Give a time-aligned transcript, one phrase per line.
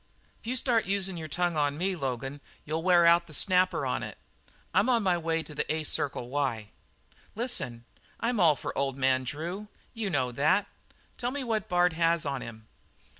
[0.39, 4.01] "If you start usin' your tongue on me, Logan you'll wear out the snapper on
[4.01, 4.17] it.
[4.73, 6.71] I'm on my way to the A Circle Y."
[7.35, 7.85] "Listen;
[8.19, 9.67] I'm all for old man Drew.
[9.93, 10.65] You know that.
[11.19, 12.67] Tell me what Bard has on him?"